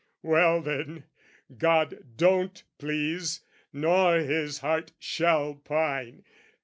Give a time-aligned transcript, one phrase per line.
[0.23, 1.03] Well then,
[1.55, 6.23] God don't please, nor his heart shall pine!